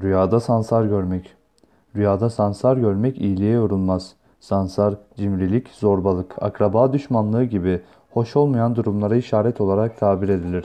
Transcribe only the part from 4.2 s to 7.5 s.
Sansar, cimrilik, zorbalık, akraba düşmanlığı